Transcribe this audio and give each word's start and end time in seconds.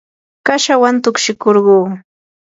kashawan 0.45 0.95
tukshikurquu. 1.03 1.79